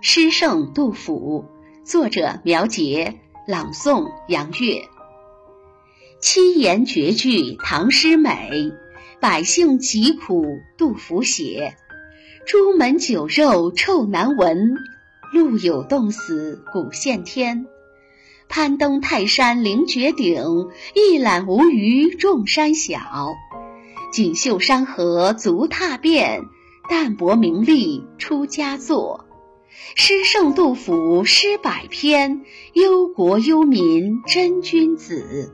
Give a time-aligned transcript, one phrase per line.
[0.00, 1.44] 诗圣杜甫，
[1.84, 4.88] 作者苗杰，朗诵杨月。
[6.20, 8.70] 七言绝句，唐诗美，
[9.20, 10.44] 百姓疾苦，
[10.76, 11.74] 杜甫写。
[12.46, 14.76] 朱门酒肉臭难闻，
[15.32, 17.66] 路有冻死骨现天。
[18.48, 23.34] 攀登泰山凌绝顶，一览无余众山小。
[24.12, 26.44] 锦绣山河足踏遍，
[26.88, 29.24] 淡泊名利出佳作。
[29.94, 32.42] 诗圣杜甫诗百篇，
[32.72, 35.52] 忧国忧民真君子。